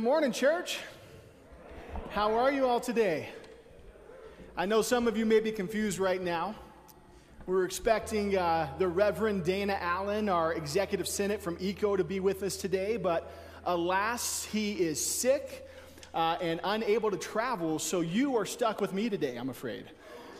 [0.00, 0.78] morning, church.
[2.08, 3.28] How are you all today?
[4.56, 6.54] I know some of you may be confused right now.
[7.44, 12.42] We're expecting uh, the Reverend Dana Allin, our executive senate from ECO, to be with
[12.42, 13.30] us today, but
[13.66, 15.68] alas, he is sick
[16.14, 19.84] uh, and unable to travel, so you are stuck with me today, I'm afraid.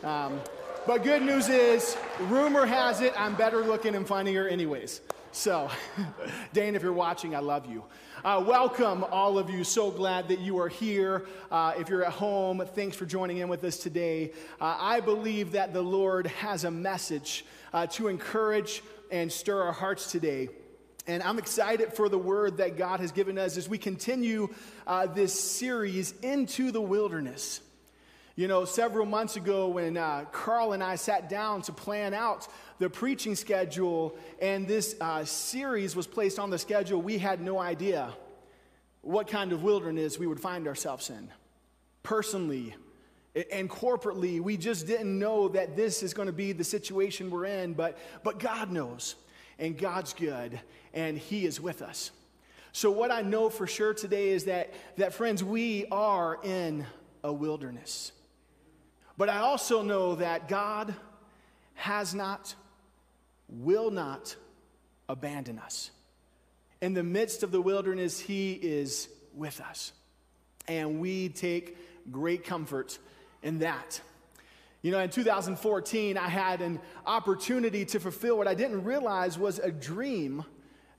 [0.03, 0.39] Um,
[0.87, 5.01] but good news is, rumor has it I'm better looking and funnier, anyways.
[5.31, 5.69] So,
[6.53, 7.83] Dane, if you're watching, I love you.
[8.23, 9.63] Uh, welcome, all of you.
[9.63, 11.25] So glad that you are here.
[11.49, 14.33] Uh, if you're at home, thanks for joining in with us today.
[14.59, 19.71] Uh, I believe that the Lord has a message uh, to encourage and stir our
[19.71, 20.49] hearts today.
[21.07, 24.53] And I'm excited for the word that God has given us as we continue
[24.85, 27.59] uh, this series into the wilderness.
[28.37, 32.47] You know, several months ago when uh, Carl and I sat down to plan out
[32.79, 37.59] the preaching schedule and this uh, series was placed on the schedule, we had no
[37.59, 38.13] idea
[39.01, 41.29] what kind of wilderness we would find ourselves in.
[42.03, 42.73] Personally
[43.51, 47.45] and corporately, we just didn't know that this is going to be the situation we're
[47.45, 49.15] in, but, but God knows,
[49.59, 50.59] and God's good,
[50.93, 52.11] and He is with us.
[52.73, 56.85] So, what I know for sure today is that, that friends, we are in
[57.23, 58.11] a wilderness.
[59.21, 60.95] But I also know that God
[61.75, 62.55] has not,
[63.47, 64.35] will not
[65.07, 65.91] abandon us.
[66.81, 69.93] In the midst of the wilderness, He is with us.
[70.67, 71.77] And we take
[72.11, 72.97] great comfort
[73.43, 74.01] in that.
[74.81, 79.59] You know, in 2014, I had an opportunity to fulfill what I didn't realize was
[79.59, 80.43] a dream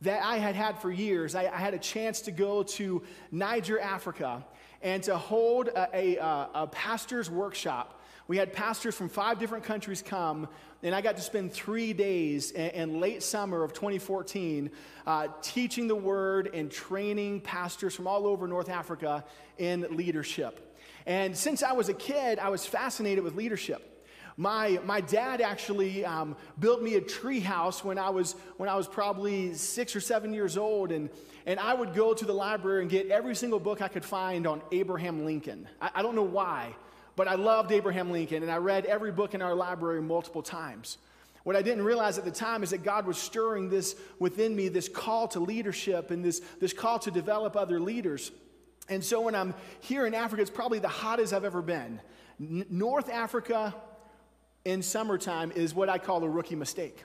[0.03, 1.35] that I had had for years.
[1.35, 4.45] I, I had a chance to go to Niger, Africa,
[4.81, 7.99] and to hold a, a, a pastor's workshop
[8.33, 10.49] we had pastors from five different countries come,
[10.83, 14.71] and I got to spend three days in, late summer of 2014
[15.07, 19.23] uh, teaching the word and training pastors from all over North Africa
[19.59, 20.79] in leadership.
[21.05, 24.03] And since I was a kid, I was fascinated with leadership.
[24.39, 28.77] My, my dad actually um, built me a tree house when I was, when I
[28.77, 31.11] was probably six or seven years old, and,
[31.45, 34.47] and I would go to the library and get every single book I could find
[34.47, 35.69] on Abraham Lincoln.
[35.83, 36.75] I, I don't know why.
[37.15, 40.99] But I loved Abraham Lincoln, and I read every book in our library multiple times.
[41.45, 44.69] What I didn't realize at the time is that God was stirring this within me,
[44.69, 48.31] this call to leadership and this, this call to develop other leaders.
[48.89, 52.01] And so when I'm here in Africa, it's probably the hottest I've ever been.
[52.41, 53.75] N- North Africa
[54.65, 57.05] in summertime is what I call a rookie mistake.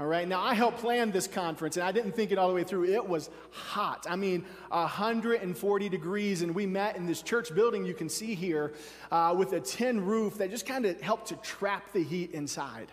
[0.00, 2.54] All right, now I helped plan this conference and I didn't think it all the
[2.54, 2.86] way through.
[2.86, 4.06] It was hot.
[4.08, 8.72] I mean, 140 degrees, and we met in this church building you can see here
[9.12, 12.88] uh, with a tin roof that just kind of helped to trap the heat inside.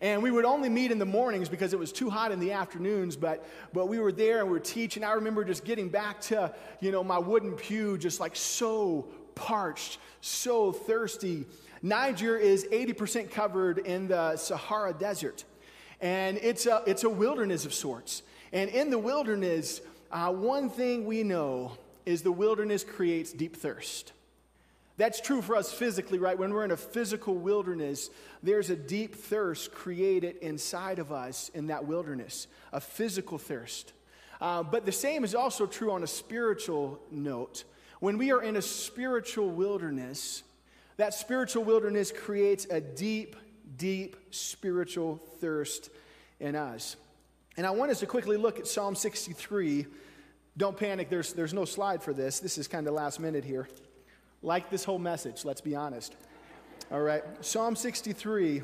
[0.00, 2.50] And we would only meet in the mornings because it was too hot in the
[2.50, 5.04] afternoons, but, but we were there and we were teaching.
[5.04, 9.06] I remember just getting back to, you know, my wooden pew, just like so
[9.36, 11.46] parched, so thirsty.
[11.80, 15.44] Niger is 80% covered in the Sahara Desert.
[16.04, 18.22] And it's a, it's a wilderness of sorts.
[18.52, 19.80] And in the wilderness,
[20.12, 24.12] uh, one thing we know is the wilderness creates deep thirst.
[24.98, 26.38] That's true for us physically, right?
[26.38, 28.10] When we're in a physical wilderness,
[28.42, 33.94] there's a deep thirst created inside of us in that wilderness, a physical thirst.
[34.42, 37.64] Uh, but the same is also true on a spiritual note.
[38.00, 40.42] When we are in a spiritual wilderness,
[40.98, 43.36] that spiritual wilderness creates a deep
[43.76, 45.90] deep spiritual thirst
[46.44, 46.96] in us.
[47.56, 49.86] And I want us to quickly look at Psalm 63.
[50.56, 52.38] Don't panic, there's, there's no slide for this.
[52.38, 53.66] This is kind of last minute here.
[54.42, 56.14] Like this whole message, let's be honest.
[56.92, 58.62] All right, Psalm 63.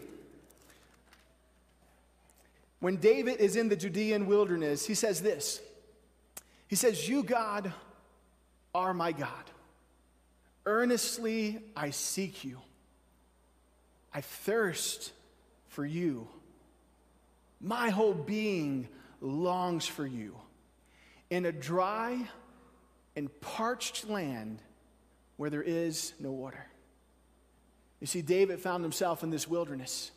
[2.80, 5.60] When David is in the Judean wilderness, he says this
[6.68, 7.72] He says, You, God,
[8.74, 9.50] are my God.
[10.66, 12.58] Earnestly I seek you.
[14.12, 15.12] I thirst
[15.68, 16.28] for you.
[17.60, 18.88] My whole being
[19.20, 20.36] longs for you.
[21.28, 22.28] In a dry
[23.16, 24.60] and parched land
[25.36, 26.66] where there is no water.
[28.00, 30.10] You see, David found himself in this wilderness,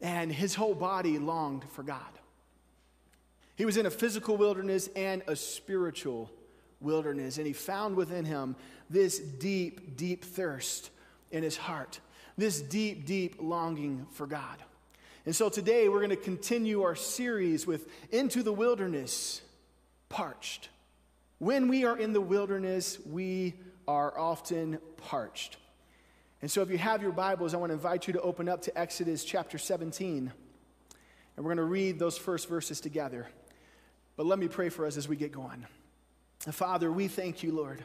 [0.00, 2.00] and his whole body longed for God.
[3.56, 6.30] He was in a physical wilderness and a spiritual
[6.80, 8.56] wilderness, and he found within him
[8.88, 10.90] this deep, deep thirst
[11.30, 12.00] in his heart
[12.40, 14.56] this deep, deep longing for God.
[15.30, 19.40] And so today we're going to continue our series with Into the Wilderness,
[20.08, 20.70] Parched.
[21.38, 23.54] When we are in the wilderness, we
[23.86, 25.56] are often parched.
[26.42, 28.62] And so if you have your Bibles, I want to invite you to open up
[28.62, 30.32] to Exodus chapter 17.
[31.36, 33.28] And we're going to read those first verses together.
[34.16, 35.64] But let me pray for us as we get going.
[36.40, 37.84] Father, we thank you, Lord,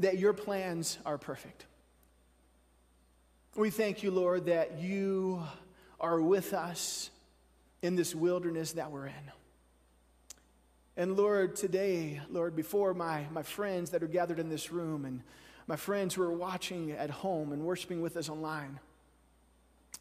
[0.00, 1.64] that your plans are perfect.
[3.54, 5.44] We thank you, Lord, that you
[6.04, 7.08] are with us
[7.80, 9.32] in this wilderness that we're in.
[10.98, 15.22] And Lord, today, Lord, before my, my friends that are gathered in this room and
[15.66, 18.78] my friends who are watching at home and worshiping with us online,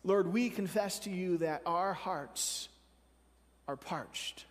[0.03, 2.67] Lord, we confess to you that our hearts
[3.65, 4.43] are parched.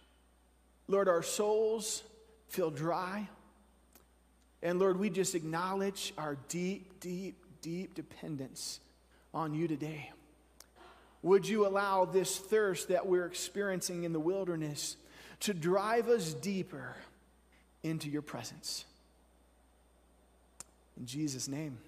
[0.89, 2.03] Lord, our souls
[2.49, 3.29] feel dry.
[4.63, 8.81] And Lord, we just acknowledge our deep, deep, deep dependence
[9.35, 10.13] on you today.
[11.23, 14.97] Would you allow this thirst that we're experiencing in the wilderness
[15.41, 16.97] to drive us deeper
[17.83, 18.85] into your presence?
[20.97, 21.79] In Jesus' name,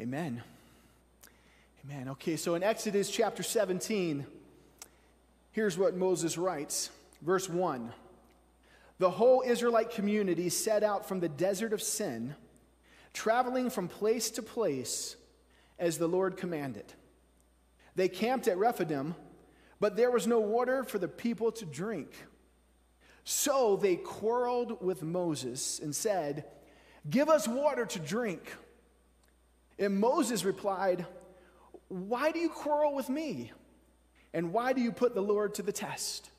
[0.00, 0.42] amen.
[1.84, 2.08] Amen.
[2.10, 4.26] Okay, so in Exodus chapter 17,
[5.52, 6.90] here's what Moses writes.
[7.22, 7.92] Verse 1
[8.98, 12.34] The whole Israelite community set out from the desert of Sin,
[13.12, 15.14] traveling from place to place
[15.78, 16.92] as the Lord commanded.
[17.96, 19.16] They camped at Rephidim,
[19.80, 22.12] but there was no water for the people to drink.
[23.24, 26.44] So they quarreled with Moses and said,
[27.08, 28.52] Give us water to drink.
[29.78, 31.06] And Moses replied,
[31.88, 33.52] why do you quarrel with me?
[34.34, 36.30] And why do you put the Lord to the test?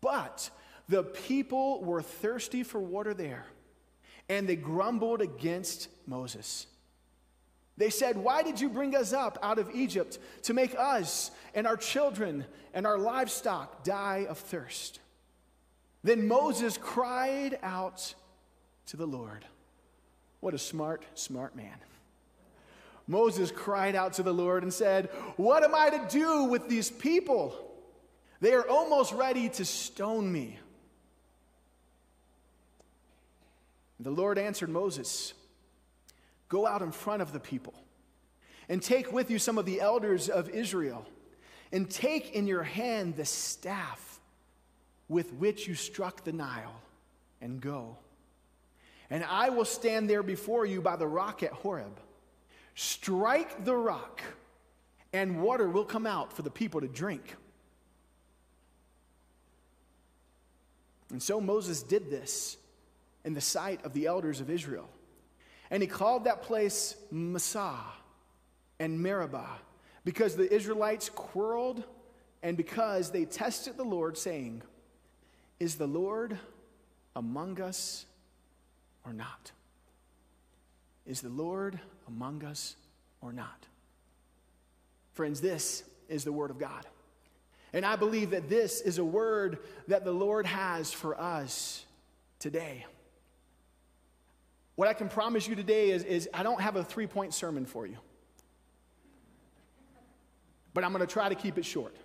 [0.00, 0.50] But
[0.88, 3.46] the people were thirsty for water there,
[4.28, 6.66] and they grumbled against Moses.
[7.78, 11.66] They said, Why did you bring us up out of Egypt to make us and
[11.66, 12.44] our children
[12.74, 14.98] and our livestock die of thirst?
[16.02, 18.14] Then Moses cried out
[18.86, 19.44] to the Lord.
[20.40, 21.76] What a smart, smart man.
[23.06, 26.90] Moses cried out to the Lord and said, What am I to do with these
[26.90, 27.56] people?
[28.40, 30.58] They are almost ready to stone me.
[34.00, 35.32] The Lord answered Moses,
[36.48, 37.74] Go out in front of the people
[38.68, 41.06] and take with you some of the elders of Israel,
[41.72, 44.20] and take in your hand the staff
[45.08, 46.74] with which you struck the Nile,
[47.40, 47.96] and go.
[49.08, 51.98] And I will stand there before you by the rock at Horeb.
[52.74, 54.20] Strike the rock,
[55.14, 57.36] and water will come out for the people to drink.
[61.10, 62.58] And so Moses did this
[63.24, 64.90] in the sight of the elders of Israel.
[65.70, 67.80] And he called that place Massah
[68.78, 69.58] and Meribah
[70.04, 71.84] because the Israelites quarreled
[72.42, 74.62] and because they tested the Lord, saying,
[75.58, 76.38] Is the Lord
[77.16, 78.06] among us
[79.04, 79.52] or not?
[81.06, 82.76] Is the Lord among us
[83.20, 83.66] or not?
[85.14, 86.86] Friends, this is the Word of God.
[87.72, 91.84] And I believe that this is a word that the Lord has for us
[92.38, 92.86] today.
[94.78, 97.66] What I can promise you today is, is I don't have a three point sermon
[97.66, 97.96] for you,
[100.72, 101.96] but I'm going to try to keep it short.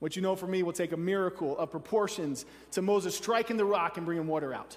[0.00, 3.64] What you know for me will take a miracle of proportions to Moses striking the
[3.64, 4.76] rock and bringing water out.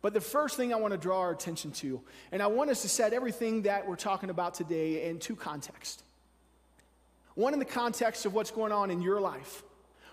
[0.00, 2.00] But the first thing I want to draw our attention to,
[2.32, 6.04] and I want us to set everything that we're talking about today into context.
[7.34, 9.62] One in the context of what's going on in your life,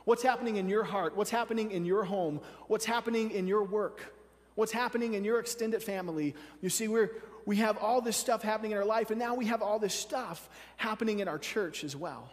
[0.04, 4.14] what's happening in your heart, what's happening in your home, what's happening in your work,
[4.56, 6.36] what's happening in your extended family.
[6.62, 7.12] You see, we're,
[7.46, 9.94] we have all this stuff happening in our life, and now we have all this
[9.94, 12.30] stuff happening in our church as well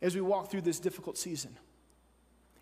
[0.00, 1.56] as we walk through this difficult season.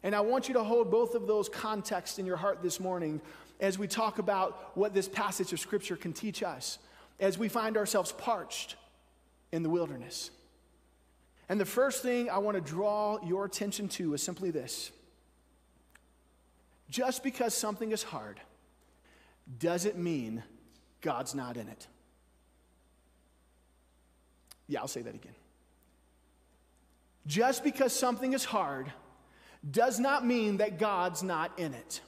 [0.02, 3.21] And I want you to hold both of those contexts in your heart this morning
[3.61, 6.78] as we talk about what this passage of Scripture can teach us
[7.19, 8.76] as we find ourselves parched
[9.52, 10.30] in the wilderness.
[11.49, 14.92] And the first thing I want to draw your attention to is simply this
[16.88, 18.40] just because something is hard
[19.59, 20.42] doesn't mean
[21.00, 21.87] God's not in it.
[24.69, 25.35] Yeah, I'll say that again.
[27.26, 28.92] Just because something is hard
[29.69, 32.00] does not mean that God's not in it.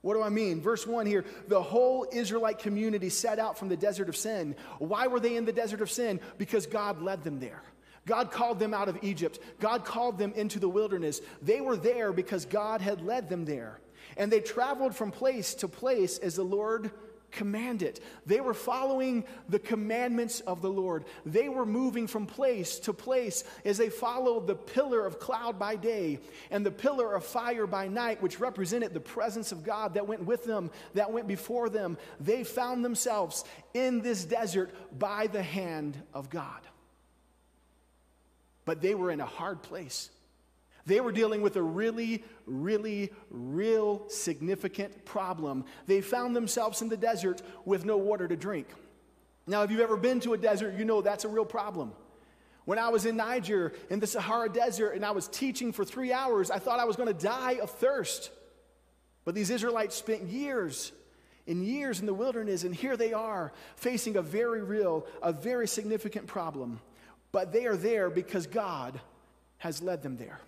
[0.00, 0.60] What do I mean?
[0.60, 4.54] Verse 1 here the whole Israelite community set out from the desert of Sin.
[4.78, 6.20] Why were they in the desert of Sin?
[6.36, 7.62] Because God led them there.
[8.06, 9.38] God called them out of Egypt.
[9.60, 11.20] God called them into the wilderness.
[11.42, 13.80] They were there because God had led them there.
[14.18, 16.90] And they traveled from place to place as the Lord
[17.30, 18.00] commanded.
[18.26, 21.04] They were following the commandments of the Lord.
[21.26, 25.76] They were moving from place to place as they followed the pillar of cloud by
[25.76, 26.20] day
[26.50, 30.24] and the pillar of fire by night, which represented the presence of God that went
[30.24, 31.98] with them, that went before them.
[32.18, 33.44] They found themselves
[33.74, 36.60] in this desert by the hand of God.
[38.64, 40.10] But they were in a hard place.
[40.88, 45.66] They were dealing with a really, really, real significant problem.
[45.86, 48.68] They found themselves in the desert with no water to drink.
[49.46, 51.92] Now, if you've ever been to a desert, you know that's a real problem.
[52.64, 56.10] When I was in Niger in the Sahara Desert and I was teaching for three
[56.10, 58.30] hours, I thought I was going to die of thirst.
[59.26, 60.92] But these Israelites spent years
[61.46, 65.68] and years in the wilderness, and here they are facing a very real, a very
[65.68, 66.80] significant problem.
[67.30, 68.98] But they are there because God
[69.58, 70.40] has led them there.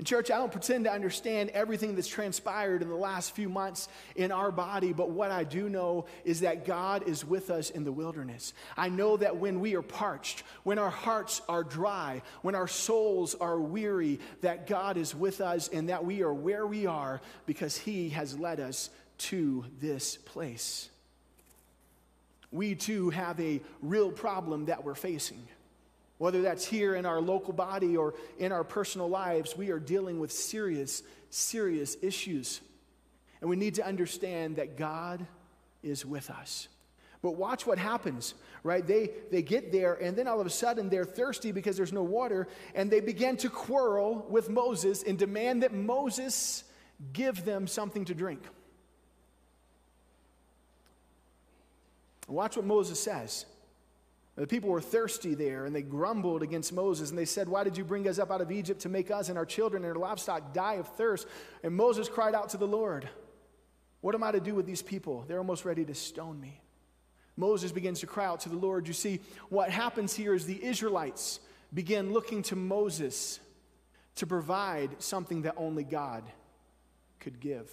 [0.00, 3.88] In church, I don't pretend to understand everything that's transpired in the last few months
[4.16, 7.84] in our body, but what I do know is that God is with us in
[7.84, 8.54] the wilderness.
[8.76, 13.36] I know that when we are parched, when our hearts are dry, when our souls
[13.36, 17.76] are weary, that God is with us and that we are where we are because
[17.76, 20.90] He has led us to this place.
[22.50, 25.46] We too have a real problem that we're facing.
[26.18, 30.20] Whether that's here in our local body or in our personal lives, we are dealing
[30.20, 32.60] with serious, serious issues.
[33.40, 35.26] And we need to understand that God
[35.82, 36.68] is with us.
[37.20, 38.86] But watch what happens, right?
[38.86, 42.02] They, they get there, and then all of a sudden they're thirsty because there's no
[42.02, 46.64] water, and they begin to quarrel with Moses and demand that Moses
[47.12, 48.42] give them something to drink.
[52.28, 53.46] Watch what Moses says.
[54.36, 57.76] The people were thirsty there and they grumbled against Moses and they said, Why did
[57.78, 59.98] you bring us up out of Egypt to make us and our children and our
[59.98, 61.28] livestock die of thirst?
[61.62, 63.08] And Moses cried out to the Lord,
[64.00, 65.24] What am I to do with these people?
[65.28, 66.60] They're almost ready to stone me.
[67.36, 68.88] Moses begins to cry out to the Lord.
[68.88, 71.40] You see, what happens here is the Israelites
[71.72, 73.40] begin looking to Moses
[74.16, 76.24] to provide something that only God
[77.20, 77.70] could give.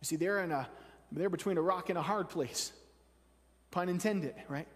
[0.00, 0.68] You see, they're in a
[1.10, 2.72] they're between a rock and a hard place.
[3.70, 4.66] Pun intended, right?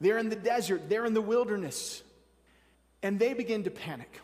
[0.00, 2.02] They're in the desert, they're in the wilderness,
[3.02, 4.20] and they begin to panic.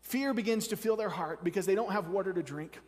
[0.00, 2.78] Fear begins to fill their heart because they don't have water to drink.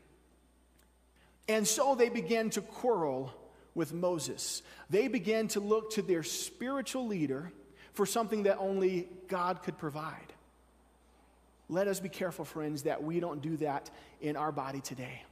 [1.49, 3.33] And so they begin to quarrel
[3.75, 4.63] with Moses.
[4.91, 7.53] They began to look to their spiritual leader
[7.93, 10.33] for something that only God could provide.
[11.69, 15.23] Let us be careful, friends, that we don't do that in our body today.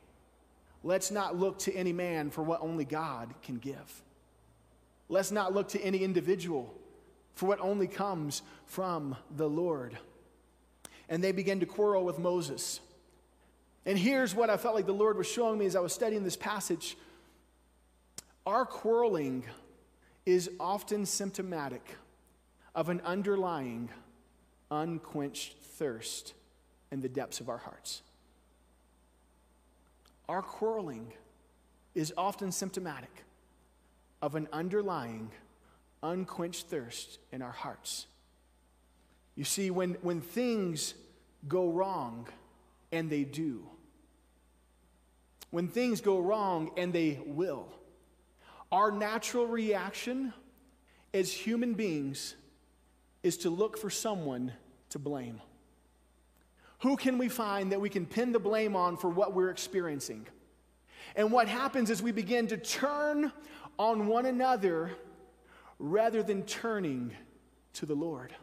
[0.83, 4.03] Let's not look to any man for what only God can give.
[5.09, 6.75] Let's not look to any individual
[7.35, 9.97] for what only comes from the Lord.
[11.09, 12.81] And they began to quarrel with Moses.
[13.85, 16.25] And here's what I felt like the Lord was showing me as I was studying
[16.25, 16.97] this passage.
[18.45, 19.45] Our quarreling
[20.25, 21.97] is often symptomatic
[22.75, 23.91] of an underlying,
[24.71, 26.35] unquenched thirst
[26.91, 28.03] in the depths of our hearts.
[30.29, 31.13] Our quarreling
[31.95, 33.26] is often symptomatic
[34.23, 35.31] of an underlying,
[36.03, 38.07] unquenched thirst in our hearts.
[39.35, 40.95] You see, when, when things
[41.47, 42.27] go wrong,
[42.93, 43.67] and they do,
[45.51, 47.69] when things go wrong, and they will,
[48.73, 50.33] our natural reaction
[51.15, 52.35] as human beings
[53.23, 54.53] is to look for someone
[54.91, 55.41] to blame.
[56.81, 60.27] Who can we find that we can pin the blame on for what we're experiencing?
[61.15, 63.33] And what happens is we begin to turn
[63.79, 64.91] on one another
[65.79, 67.13] rather than turning
[67.75, 68.35] to the Lord.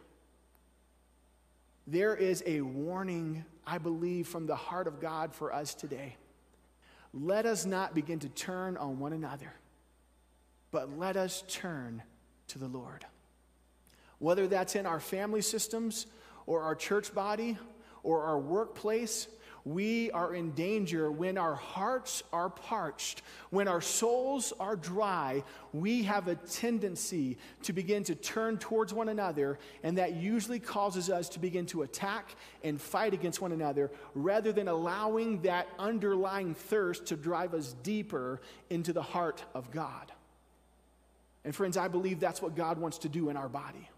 [1.86, 6.16] There is a warning, I believe, from the heart of God for us today.
[7.12, 9.52] Let us not begin to turn on one another,
[10.70, 12.02] but let us turn
[12.48, 13.04] to the Lord.
[14.18, 16.06] Whether that's in our family systems
[16.46, 17.58] or our church body
[18.02, 19.28] or our workplace
[19.64, 25.42] we are in danger when our hearts are parched, when our souls are dry.
[25.72, 31.08] We have a tendency to begin to turn towards one another, and that usually causes
[31.08, 36.54] us to begin to attack and fight against one another rather than allowing that underlying
[36.54, 40.12] thirst to drive us deeper into the heart of God.
[41.42, 43.88] And, friends, I believe that's what God wants to do in our body.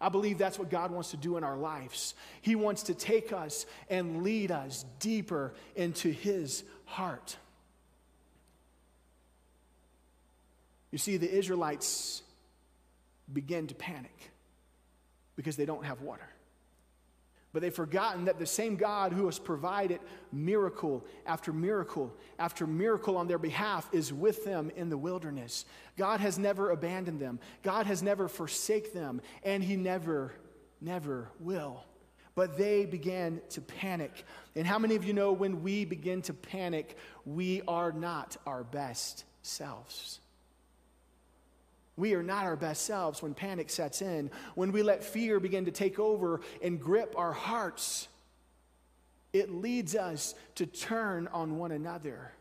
[0.00, 2.14] I believe that's what God wants to do in our lives.
[2.40, 7.36] He wants to take us and lead us deeper into His heart.
[10.90, 12.22] You see, the Israelites
[13.32, 14.30] begin to panic
[15.36, 16.28] because they don't have water.
[17.52, 20.00] But they've forgotten that the same God who has provided
[20.32, 25.64] miracle after miracle after miracle on their behalf is with them in the wilderness.
[25.96, 30.32] God has never abandoned them, God has never forsake them, and He never,
[30.80, 31.84] never will.
[32.36, 34.24] But they began to panic.
[34.54, 38.62] And how many of you know when we begin to panic, we are not our
[38.62, 40.20] best selves?
[41.96, 45.66] We are not our best selves when panic sets in, when we let fear begin
[45.66, 48.08] to take over and grip our hearts.
[49.32, 52.32] It leads us to turn on one another,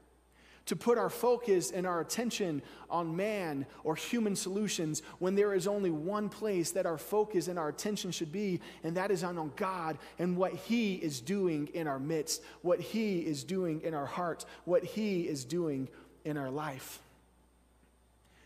[0.67, 5.67] to put our focus and our attention on man or human solutions when there is
[5.67, 9.51] only one place that our focus and our attention should be, and that is on
[9.55, 14.05] God and what He is doing in our midst, what He is doing in our
[14.05, 15.89] hearts, what He is doing
[16.23, 17.01] in our life.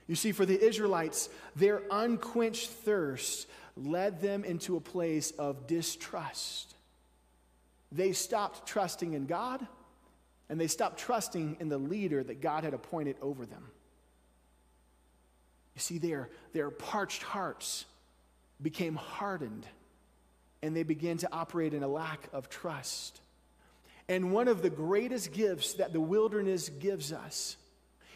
[0.07, 6.75] You see, for the Israelites, their unquenched thirst led them into a place of distrust.
[7.91, 9.65] They stopped trusting in God
[10.49, 13.63] and they stopped trusting in the leader that God had appointed over them.
[15.75, 17.85] You see, their, their parched hearts
[18.61, 19.65] became hardened
[20.61, 23.19] and they began to operate in a lack of trust.
[24.07, 27.57] And one of the greatest gifts that the wilderness gives us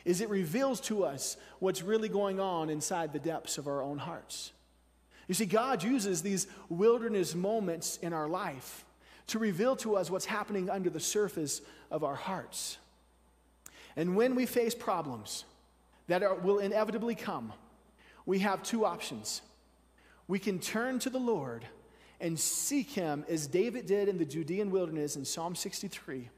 [0.08, 3.98] is it reveals to us what's really going on inside the depths of our own
[3.98, 4.54] hearts.
[5.28, 8.86] You see, God uses these wilderness moments in our life
[9.28, 11.62] to reveal to us what's happening under the surface
[11.92, 12.78] of our hearts.
[13.98, 15.44] And when we face problems
[16.08, 17.52] that are, will inevitably come,
[18.26, 19.42] we have two options.
[20.30, 21.66] We can turn to the Lord
[22.22, 26.30] and seek Him as David did in the Judean wilderness in Psalm 63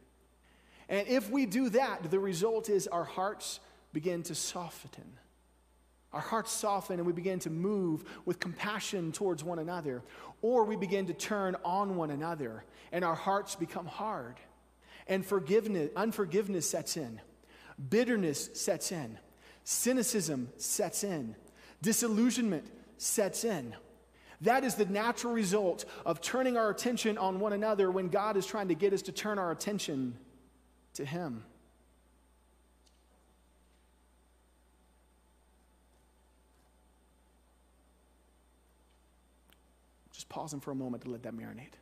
[0.90, 3.60] and if we do that, the result is our hearts
[3.94, 5.06] begin to soften.
[6.12, 10.02] Our hearts soften and we begin to move with compassion towards one another.
[10.42, 14.38] Or we begin to turn on one another and our hearts become hard.
[15.06, 17.22] And forgiveness, unforgiveness sets in.
[17.90, 19.20] Bitterness sets in.
[19.64, 21.36] Cynicism sets in.
[21.84, 22.66] Disillusionment
[22.98, 23.76] sets in.
[24.42, 28.48] That is the natural result of turning our attention on one another when God is
[28.48, 30.16] trying to get us to turn our attention
[30.96, 31.44] to Him.
[40.12, 41.76] Just pausing for a moment to let that marinate.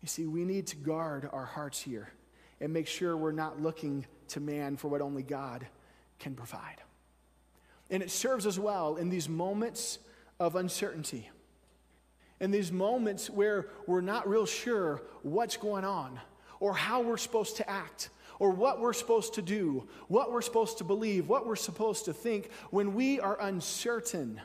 [0.00, 2.12] You see, we need to guard our hearts here
[2.60, 5.66] and make sure we're not looking to man for what only God
[6.18, 6.76] can provide.
[7.90, 9.98] And it serves us well in these moments
[10.38, 11.28] of uncertainty,
[12.38, 16.20] in these moments where we're not real sure what's going on
[16.60, 20.78] or how we're supposed to act or what we're supposed to do, what we're supposed
[20.78, 24.40] to believe, what we're supposed to think when we are uncertain.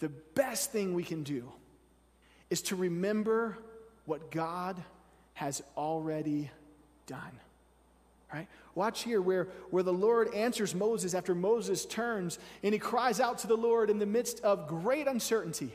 [0.00, 1.50] The best thing we can do
[2.50, 3.56] is to remember
[4.04, 4.82] what God
[5.34, 6.50] has already
[7.06, 7.38] done.
[8.32, 8.48] Right?
[8.74, 13.38] Watch here where, where the Lord answers Moses after Moses turns and he cries out
[13.38, 15.72] to the Lord in the midst of great uncertainty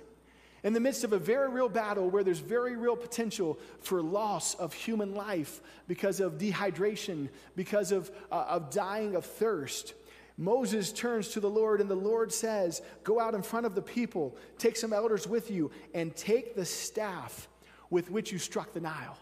[0.63, 4.55] in the midst of a very real battle where there's very real potential for loss
[4.55, 9.93] of human life because of dehydration, because of, uh, of dying of thirst,
[10.39, 13.81] Moses turns to the Lord, and the Lord says, Go out in front of the
[13.81, 17.49] people, take some elders with you, and take the staff
[17.89, 19.17] with which you struck the Nile.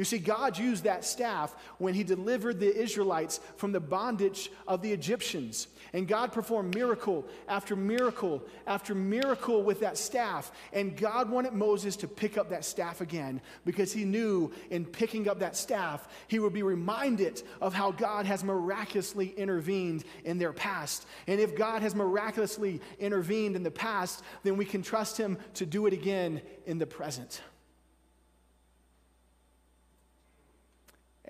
[0.00, 4.80] You see, God used that staff when He delivered the Israelites from the bondage of
[4.80, 5.68] the Egyptians.
[5.92, 10.52] And God performed miracle after miracle after miracle with that staff.
[10.72, 15.28] And God wanted Moses to pick up that staff again because He knew in picking
[15.28, 20.54] up that staff, he would be reminded of how God has miraculously intervened in their
[20.54, 21.04] past.
[21.26, 25.66] And if God has miraculously intervened in the past, then we can trust Him to
[25.66, 27.42] do it again in the present.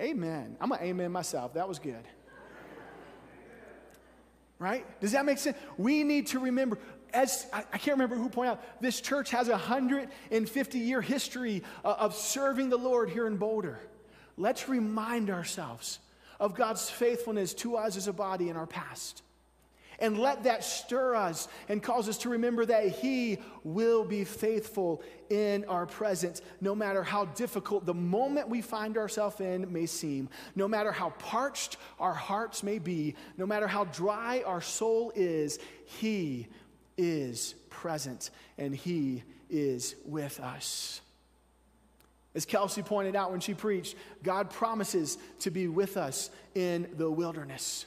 [0.00, 0.56] Amen.
[0.60, 1.54] I'm to amen myself.
[1.54, 2.04] That was good.
[4.58, 4.84] Right?
[5.00, 5.56] Does that make sense?
[5.78, 6.78] We need to remember,
[7.14, 11.62] as I, I can't remember who pointed out, this church has a 150 year history
[11.84, 13.78] uh, of serving the Lord here in Boulder.
[14.36, 15.98] Let's remind ourselves
[16.38, 19.22] of God's faithfulness to us as a body in our past.
[20.00, 25.02] And let that stir us and cause us to remember that He will be faithful
[25.28, 30.28] in our presence, no matter how difficult the moment we find ourselves in may seem,
[30.56, 35.58] no matter how parched our hearts may be, no matter how dry our soul is,
[35.84, 36.48] He
[36.96, 41.00] is present and He is with us.
[42.34, 47.10] As Kelsey pointed out when she preached, God promises to be with us in the
[47.10, 47.86] wilderness.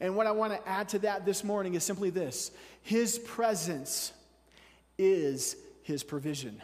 [0.00, 2.50] And what I want to add to that this morning is simply this
[2.82, 4.12] His presence
[4.98, 6.62] is His provision.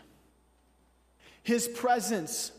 [1.42, 2.53] His presence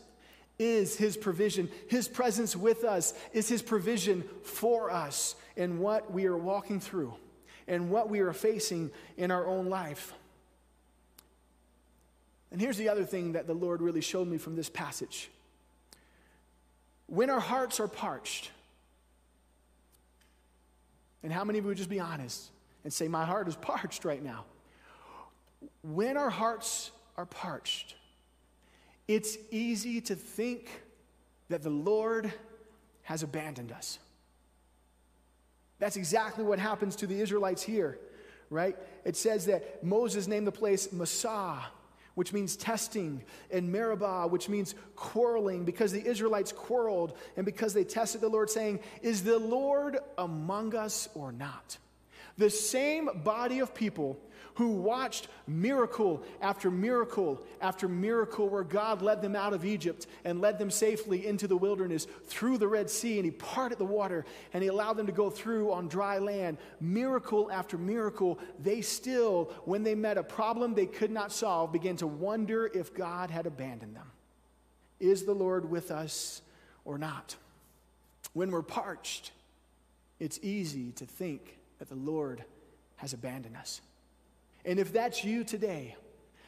[0.58, 1.70] is His provision.
[1.88, 7.14] His presence with us is His provision for us in what we are walking through
[7.66, 10.12] and what we are facing in our own life.
[12.50, 15.30] And here's the other thing that the Lord really showed me from this passage.
[17.06, 18.50] When our hearts are parched,
[21.24, 22.50] And how many of you would just be honest
[22.84, 24.44] and say, My heart is parched right now?
[25.82, 27.96] When our hearts are parched,
[29.08, 30.70] it's easy to think
[31.48, 32.32] that the Lord
[33.02, 33.98] has abandoned us.
[35.78, 37.98] That's exactly what happens to the Israelites here,
[38.48, 38.76] right?
[39.04, 41.64] It says that Moses named the place Massah,
[42.14, 47.84] which means testing, and Meribah, which means quarreling, because the Israelites quarreled and because they
[47.84, 51.78] tested the Lord, saying, Is the Lord among us or not?
[52.38, 54.18] The same body of people
[54.54, 60.40] who watched miracle after miracle after miracle where God led them out of Egypt and
[60.40, 64.24] led them safely into the wilderness through the Red Sea and He parted the water
[64.52, 66.58] and He allowed them to go through on dry land.
[66.80, 71.96] Miracle after miracle, they still, when they met a problem they could not solve, began
[71.96, 74.10] to wonder if God had abandoned them.
[75.00, 76.42] Is the Lord with us
[76.84, 77.36] or not?
[78.32, 79.32] When we're parched,
[80.20, 82.44] it's easy to think that the Lord
[82.96, 83.80] has abandoned us.
[84.64, 85.96] And if that's you today,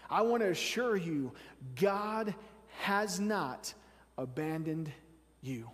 [0.08, 1.32] I want to assure you
[1.74, 2.34] God
[2.80, 3.72] has not
[4.16, 4.90] abandoned
[5.42, 5.70] you,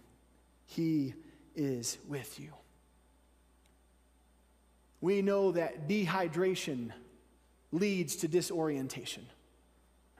[0.66, 1.14] He
[1.54, 2.52] is with you.
[5.00, 6.92] We know that dehydration
[7.72, 9.26] leads to disorientation.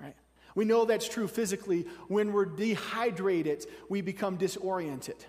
[0.00, 0.16] Right?
[0.54, 1.86] We know that's true physically.
[2.08, 5.24] When we're dehydrated, we become disoriented.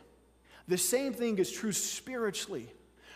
[0.68, 2.74] The same thing is true spiritually.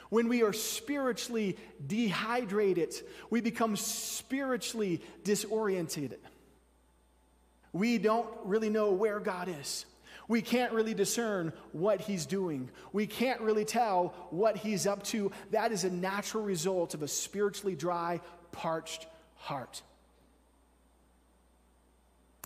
[0.09, 2.95] When we are spiritually dehydrated,
[3.29, 6.17] we become spiritually disoriented.
[7.73, 9.85] We don't really know where God is.
[10.27, 12.69] We can't really discern what he's doing.
[12.91, 15.31] We can't really tell what he's up to.
[15.51, 18.19] That is a natural result of a spiritually dry,
[18.51, 19.81] parched heart.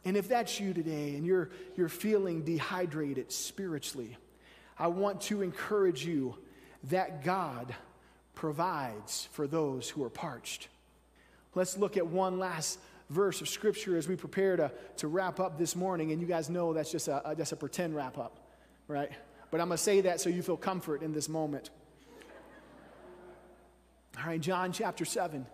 [0.06, 4.17] And if that's you today and you're, you're feeling dehydrated spiritually,
[4.78, 6.38] I want to encourage you
[6.89, 7.76] that God
[8.36, 10.67] provides for those who are parched.
[11.54, 15.58] Let's look at one last verse of scripture as we prepare to, to wrap up
[15.58, 16.12] this morning.
[16.12, 18.39] And you guys know that's just a, just a pretend wrap up,
[18.88, 19.12] right?
[19.52, 21.70] But I'm going to say that so you feel comfort in this moment.
[24.17, 25.46] All right, John chapter 7.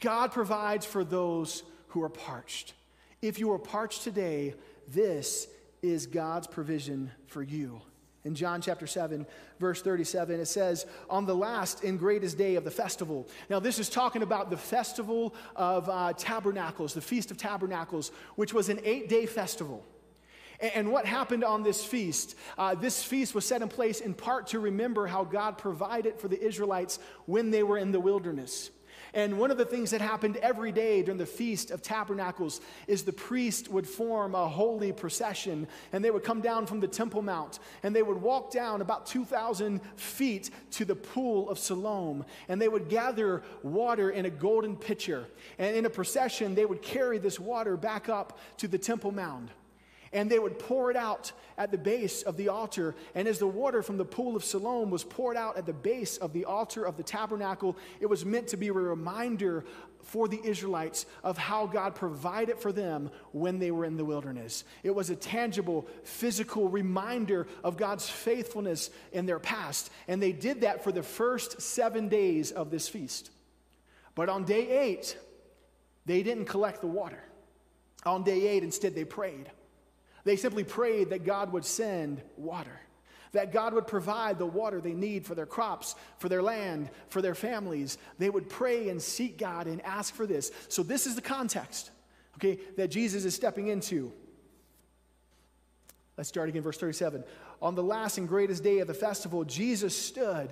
[0.00, 2.74] God provides for those who are parched.
[3.22, 4.54] If you are parched today,
[4.88, 5.46] this
[5.82, 7.82] is God's provision for you
[8.24, 9.26] in John chapter 7,
[9.58, 13.26] verse 37, it says, On the last and greatest day of the festival.
[13.48, 18.52] Now, this is talking about the festival of uh, tabernacles, the Feast of Tabernacles, which
[18.52, 19.84] was an eight day festival.
[20.74, 22.36] And, what happened on this feast?
[22.58, 26.28] Uh, this feast was set in place in part to remember how God provided for
[26.28, 28.70] the Israelites when they were in the wilderness.
[29.14, 33.02] And one of the things that happened every day during the Feast of Tabernacles is
[33.02, 37.22] the priest would form a holy procession and they would come down from the Temple
[37.22, 42.60] Mount and they would walk down about 2,000 feet to the pool of Siloam and
[42.60, 45.26] they would gather water in a golden pitcher.
[45.58, 49.50] And in a procession, they would carry this water back up to the Temple Mount
[50.12, 52.94] and they would pour it out at the base of the altar.
[53.14, 56.16] And as the water from the pool of Siloam was poured out at the base
[56.16, 59.64] of the altar of the tabernacle, it was meant to be a reminder
[60.02, 64.64] for the Israelites of how God provided for them when they were in the wilderness.
[64.82, 69.90] It was a tangible, physical reminder of God's faithfulness in their past.
[70.08, 73.30] And they did that for the first seven days of this feast.
[74.14, 75.16] But on day eight,
[76.06, 77.22] they didn't collect the water.
[78.04, 79.50] On day eight, instead, they prayed.
[80.24, 82.78] They simply prayed that God would send water,
[83.32, 87.22] that God would provide the water they need for their crops, for their land, for
[87.22, 87.98] their families.
[88.18, 90.50] They would pray and seek God and ask for this.
[90.68, 91.90] So, this is the context,
[92.36, 94.12] okay, that Jesus is stepping into.
[96.16, 97.24] Let's start again, verse 37.
[97.62, 100.50] On the last and greatest day of the festival, Jesus stood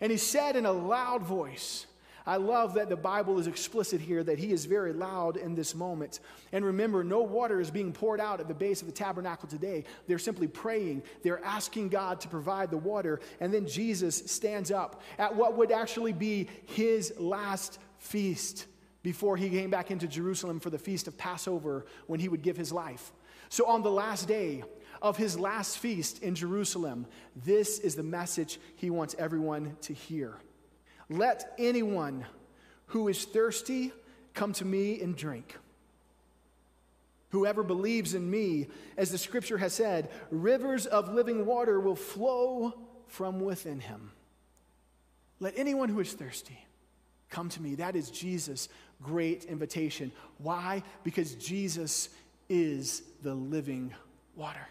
[0.00, 1.86] and he said in a loud voice,
[2.26, 5.74] I love that the Bible is explicit here that he is very loud in this
[5.74, 6.20] moment.
[6.52, 9.84] And remember, no water is being poured out at the base of the tabernacle today.
[10.08, 13.20] They're simply praying, they're asking God to provide the water.
[13.40, 18.66] And then Jesus stands up at what would actually be his last feast
[19.02, 22.56] before he came back into Jerusalem for the feast of Passover when he would give
[22.56, 23.12] his life.
[23.48, 24.64] So on the last day,
[25.02, 30.38] of his last feast in Jerusalem, this is the message he wants everyone to hear.
[31.08, 32.26] Let anyone
[32.86, 33.92] who is thirsty
[34.34, 35.56] come to me and drink.
[37.30, 42.74] Whoever believes in me, as the scripture has said, rivers of living water will flow
[43.08, 44.12] from within him.
[45.40, 46.58] Let anyone who is thirsty
[47.28, 47.74] come to me.
[47.74, 48.68] That is Jesus'
[49.02, 50.12] great invitation.
[50.38, 50.82] Why?
[51.04, 52.08] Because Jesus
[52.48, 53.92] is the living
[54.34, 54.66] water.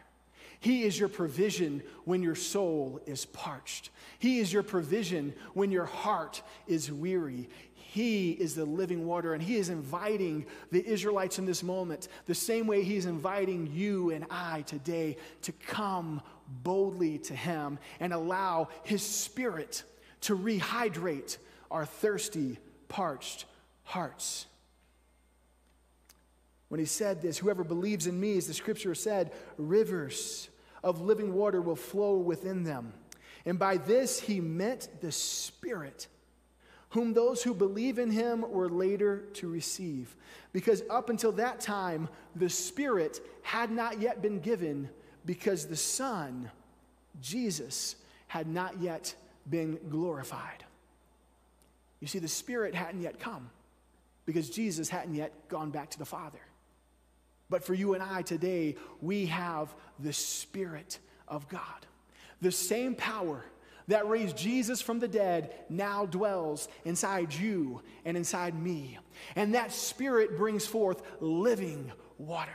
[0.66, 3.92] He is your provision when your soul is parched.
[4.18, 7.50] He is your provision when your heart is weary.
[7.76, 12.34] He is the living water, and He is inviting the Israelites in this moment the
[12.34, 16.20] same way He's inviting you and I today to come
[16.64, 19.84] boldly to Him and allow His Spirit
[20.22, 21.38] to rehydrate
[21.70, 23.46] our thirsty, parched
[23.84, 24.48] hearts.
[26.70, 30.50] When he said this, whoever believes in me, as the scripture said, rivers
[30.86, 32.94] of living water will flow within them.
[33.46, 36.08] And by this he meant the Spirit,
[36.90, 40.16] whom those who believe in him were later to receive.
[40.54, 44.90] Because up until that time, the Spirit had not yet been given,
[45.26, 46.50] because the Son,
[47.20, 47.96] Jesus,
[48.28, 49.14] had not yet
[49.50, 50.64] been glorified.
[52.00, 53.50] You see, the Spirit hadn't yet come
[54.26, 56.40] because Jesus hadn't yet gone back to the Father.
[57.50, 61.62] But for you and I today, we have the Spirit of God.
[62.42, 63.46] The same power
[63.88, 68.98] that raised Jesus from the dead now dwells inside you and inside me.
[69.36, 72.52] And that Spirit brings forth living water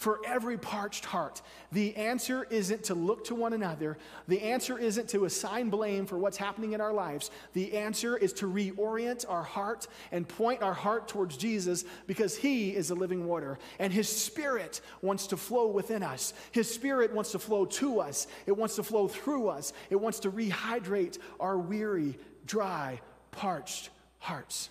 [0.00, 1.42] for every parched heart.
[1.72, 3.98] The answer isn't to look to one another.
[4.28, 7.30] The answer isn't to assign blame for what's happening in our lives.
[7.52, 12.74] The answer is to reorient our heart and point our heart towards Jesus because He
[12.74, 13.58] is the living water.
[13.78, 16.32] And His Spirit wants to flow within us.
[16.50, 18.26] His Spirit wants to flow to us.
[18.46, 19.74] It wants to flow through us.
[19.90, 24.70] It wants to rehydrate our weary, dry, parched hearts.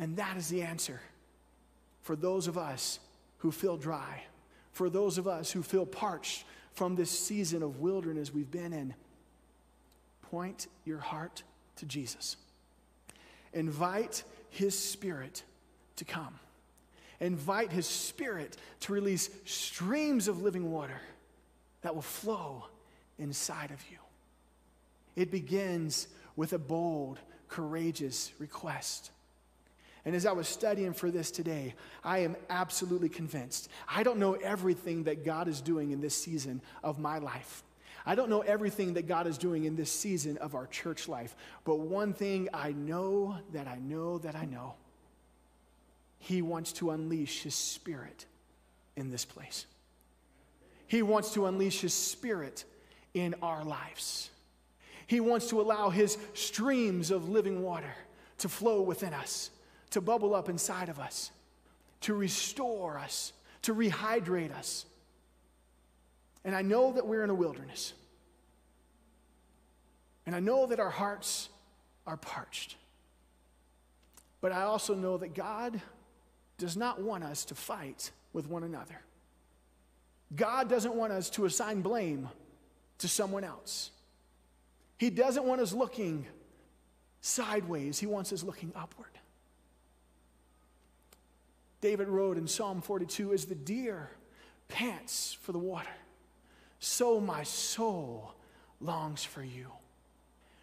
[0.00, 1.00] And that is the answer
[2.02, 2.98] for those of us
[3.44, 4.22] who feel dry,
[4.72, 8.94] for those of us who feel parched from this season of wilderness we've been in,
[10.30, 11.42] point your heart
[11.76, 12.38] to Jesus.
[13.52, 15.42] Invite his spirit
[15.96, 16.38] to come.
[17.20, 21.02] Invite his spirit to release streams of living water
[21.82, 22.64] that will flow
[23.18, 23.98] inside of you.
[25.16, 29.10] It begins with a bold, courageous request.
[30.04, 33.68] And as I was studying for this today, I am absolutely convinced.
[33.88, 37.62] I don't know everything that God is doing in this season of my life.
[38.06, 41.34] I don't know everything that God is doing in this season of our church life.
[41.64, 44.74] But one thing I know that I know that I know
[46.18, 48.26] He wants to unleash His Spirit
[48.96, 49.64] in this place.
[50.86, 52.64] He wants to unleash His Spirit
[53.14, 54.28] in our lives.
[55.06, 57.94] He wants to allow His streams of living water
[58.38, 59.48] to flow within us
[59.94, 61.30] to bubble up inside of us,
[62.00, 64.86] to restore us, to rehydrate us.
[66.44, 67.92] And I know that we're in a wilderness.
[70.26, 71.48] And I know that our hearts
[72.08, 72.74] are parched.
[74.40, 75.80] But I also know that God
[76.58, 79.00] does not want us to fight with one another.
[80.34, 82.28] God doesn't want us to assign blame
[82.98, 83.92] to someone else.
[84.98, 86.26] He doesn't want us looking
[87.20, 89.13] sideways, He wants us looking upward.
[91.84, 94.08] David wrote in Psalm 42 As the deer
[94.68, 95.94] pants for the water,
[96.78, 98.34] so my soul
[98.80, 99.66] longs for you.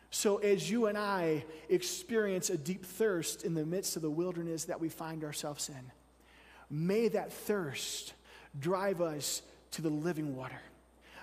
[0.09, 4.65] So, as you and I experience a deep thirst in the midst of the wilderness
[4.65, 5.91] that we find ourselves in,
[6.71, 8.15] may that thirst
[8.59, 10.59] drive us to the living water.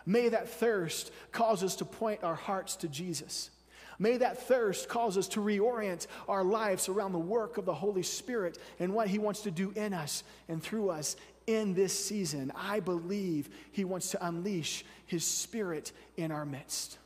[0.07, 3.51] May that thirst cause us to point our hearts to Jesus.
[3.99, 8.03] May that thirst cause us to reorient our lives around the work of the Holy
[8.03, 12.53] Spirit and what He wants to do in us and through us in this season.
[12.55, 16.99] I believe He wants to unleash His Spirit in our midst.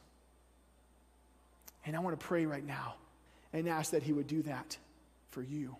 [1.87, 2.94] And I want to pray right now
[3.52, 4.76] and ask that He would do that
[5.31, 5.74] for you,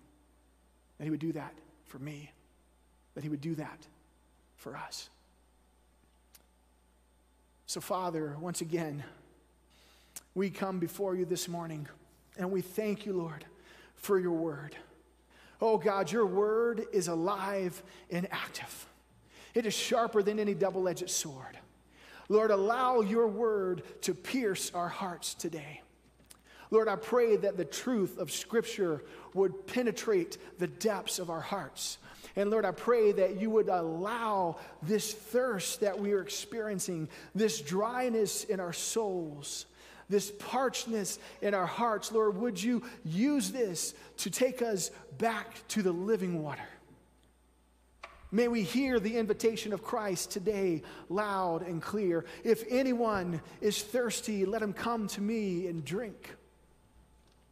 [0.99, 1.53] that He would do that
[1.85, 2.31] for me,
[3.15, 3.87] that He would do that
[4.57, 5.11] for us.
[7.67, 9.05] So, Father, once again,
[10.35, 11.87] we come before you this morning
[12.39, 13.45] and we thank you, Lord,
[13.95, 14.77] for your word.
[15.61, 18.87] Oh God, your word is alive and active.
[19.55, 21.59] It is sharper than any double edged sword.
[22.29, 25.83] Lord, allow your word to pierce our hearts today.
[26.71, 31.99] Lord, I pray that the truth of Scripture would penetrate the depths of our hearts.
[32.35, 37.61] And Lord, I pray that you would allow this thirst that we are experiencing, this
[37.61, 39.67] dryness in our souls,
[40.13, 45.83] this parchedness in our hearts, Lord, would you use this to take us back to
[45.83, 46.63] the living water?
[48.35, 52.25] May we hear the invitation of Christ today loud and clear.
[52.45, 56.35] If anyone is thirsty, let him come to me and drink.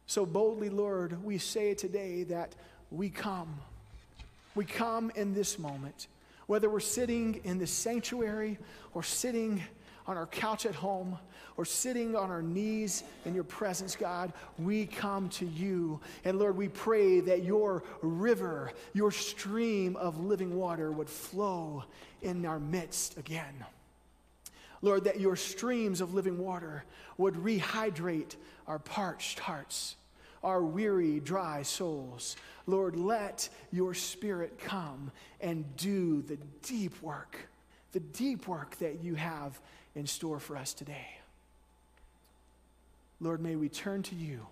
[0.07, 2.55] So boldly, Lord, we say today that
[2.89, 3.59] we come.
[4.55, 6.07] We come in this moment.
[6.47, 8.57] Whether we're sitting in the sanctuary
[8.93, 9.61] or sitting
[10.07, 11.17] on our couch at home
[11.57, 15.99] or sitting on our knees in your presence, God, we come to you.
[16.25, 21.83] And Lord, we pray that your river, your stream of living water would flow
[22.21, 23.65] in our midst again.
[24.81, 26.83] Lord, that your streams of living water
[27.17, 28.35] would rehydrate
[28.67, 29.95] our parched hearts,
[30.43, 32.35] our weary, dry souls.
[32.65, 37.37] Lord, let your spirit come and do the deep work,
[37.91, 39.59] the deep work that you have
[39.93, 41.20] in store for us today.
[43.21, 44.47] Lord, may we turn to you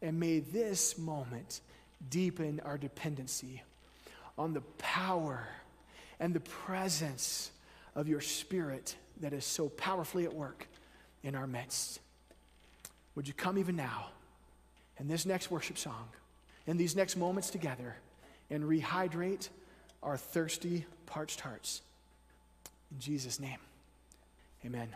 [0.00, 1.60] and may this moment
[2.08, 3.62] deepen our dependency
[4.38, 5.46] on the power
[6.20, 7.50] and the presence
[7.96, 10.68] of your Spirit that is so powerfully at work
[11.24, 11.98] in our midst.
[13.16, 14.06] Would you come even now
[14.98, 16.08] in this next worship song,
[16.66, 17.96] in these next moments together,
[18.48, 19.48] and rehydrate
[20.02, 21.82] our thirsty, parched hearts?
[22.92, 23.58] In Jesus' name.
[24.64, 24.88] Amen.